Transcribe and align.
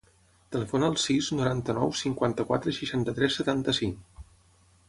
Telefona 0.53 0.87
al 0.93 0.97
sis, 1.01 1.27
noranta-nou, 1.41 1.93
cinquanta-quatre, 2.01 2.73
seixanta-tres, 2.79 3.39
setanta-cinc. 3.43 4.21